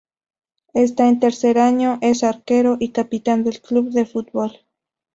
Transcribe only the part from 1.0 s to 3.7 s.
en tercer año, es arquero y capitán del